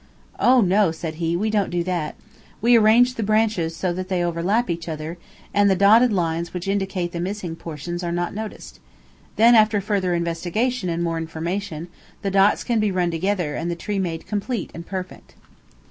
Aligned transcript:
"Oh, 0.39 0.61
no," 0.61 0.89
said 0.91 1.17
he, 1.21 1.37
"we 1.37 1.51
don't 1.51 1.69
do 1.69 1.83
that. 1.83 2.15
We 2.59 2.75
arrange 2.75 3.13
the 3.13 3.21
branches 3.21 3.75
so 3.75 3.93
that 3.93 4.09
they 4.09 4.23
overlap 4.23 4.67
each 4.67 4.89
other, 4.89 5.19
and 5.53 5.69
the 5.69 5.75
dotted 5.75 6.11
lines 6.11 6.55
which 6.55 6.67
indicate 6.67 7.11
the 7.11 7.19
missing 7.19 7.55
portions 7.55 8.03
are 8.03 8.11
not 8.11 8.33
noticed. 8.33 8.79
Then, 9.35 9.53
after 9.53 9.79
further 9.79 10.15
investigation 10.15 10.89
and 10.89 11.03
more 11.03 11.19
information, 11.19 11.87
the 12.23 12.31
dots 12.31 12.63
can 12.63 12.79
be 12.79 12.91
run 12.91 13.11
together 13.11 13.53
and 13.53 13.69
the 13.69 13.75
tree 13.75 13.99
made 13.99 14.25
complete 14.25 14.71
and 14.73 14.87
perfect." 14.87 15.35